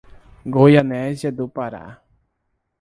Goianésia 0.55 1.31
do 1.31 1.47
Pará 1.47 1.85